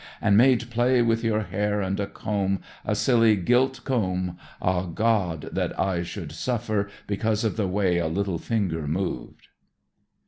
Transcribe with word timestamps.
And 0.19 0.35
made 0.35 0.71
play 0.71 1.03
with 1.03 1.23
your 1.23 1.41
hair 1.41 1.79
And 1.79 1.99
a 1.99 2.07
comb, 2.07 2.61
a 2.83 2.95
silly 2.95 3.35
gilt 3.35 3.83
comb 3.83 4.35
Ah, 4.59 4.87
God, 4.87 5.49
that 5.51 5.79
I 5.79 6.01
should 6.01 6.31
suffer 6.31 6.89
Because 7.05 7.43
of 7.43 7.55
the 7.55 7.67
way 7.67 7.99
a 7.99 8.07
little 8.07 8.39
finger 8.39 8.87
moved. 8.87 9.49